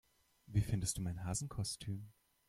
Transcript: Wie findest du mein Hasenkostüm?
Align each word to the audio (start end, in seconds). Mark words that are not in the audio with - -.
Wie 0.47 0.61
findest 0.61 0.97
du 0.97 1.03
mein 1.03 1.23
Hasenkostüm? 1.25 2.07